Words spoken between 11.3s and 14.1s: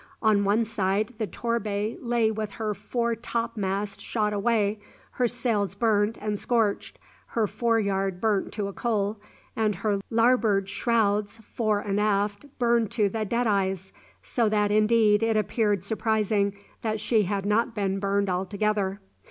fore and aft, burned to the deadeyes,